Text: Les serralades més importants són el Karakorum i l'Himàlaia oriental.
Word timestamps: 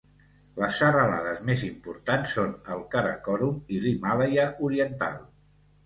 Les 0.61 0.79
serralades 0.83 1.41
més 1.51 1.65
importants 1.67 2.35
són 2.39 2.57
el 2.77 2.83
Karakorum 2.97 3.63
i 3.77 3.87
l'Himàlaia 3.87 4.51
oriental. 4.71 5.27